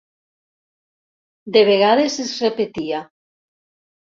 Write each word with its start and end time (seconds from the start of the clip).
De 1.57 1.63
vegades 1.69 2.17
es 2.25 2.35
repetia. 2.47 3.03